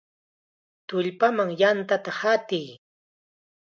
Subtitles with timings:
[0.87, 2.67] ¡Tullpaman yantata hatiy!